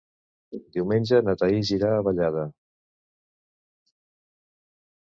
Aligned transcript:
Diumenge 0.77 1.19
na 1.27 1.35
Thaís 1.43 1.71
irà 1.77 1.93
a 1.97 2.01
Vallada. 2.09 2.47